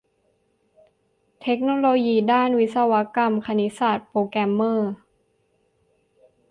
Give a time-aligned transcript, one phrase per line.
[1.41, 4.91] เทคโนโลยีด้านวิศวกรรม คณิตศาสตร์ โปรแกรมเมอร์